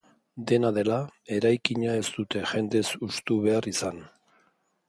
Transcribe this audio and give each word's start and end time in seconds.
Dena 0.51 0.71
dela, 0.77 0.97
eraikina 1.35 1.99
ez 1.99 2.07
dute 2.17 2.43
jendez 2.55 2.85
hustu 2.99 3.41
behar 3.45 3.73
izan. 3.77 4.05